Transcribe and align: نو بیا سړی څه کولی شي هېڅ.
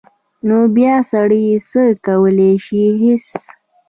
نو 0.47 0.57
بیا 0.75 0.95
سړی 1.11 1.45
څه 1.69 1.81
کولی 2.05 2.53
شي 2.65 2.83
هېڅ. 3.01 3.25